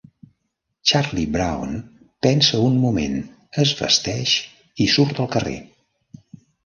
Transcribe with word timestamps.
Charlie 0.91 1.27
Brown 1.35 1.73
pensa 2.27 2.63
un 2.69 2.79
moment, 2.85 3.19
es 3.65 3.75
vesteix 3.83 4.35
i 4.87 4.89
surt 4.95 5.23
al 5.27 5.31
carrer. 5.37 5.59